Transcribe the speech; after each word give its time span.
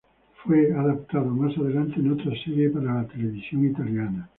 Fue 0.43 0.73
adaptado 0.73 1.25
más 1.27 1.55
adelante 1.59 1.97
en 1.99 2.13
otra 2.13 2.31
serie 2.43 2.71
para 2.71 3.03
la 3.03 3.07
televisión 3.07 3.67
italiana. 3.67 4.27